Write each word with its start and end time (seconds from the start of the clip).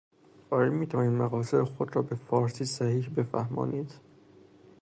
آیامیتوانید 0.49 1.13
مقاصد 1.21 1.63
خود 1.63 1.95
را 1.95 2.01
بفارسی 2.01 2.65
صحیح 2.65 3.09
بفهمانید 3.17 3.93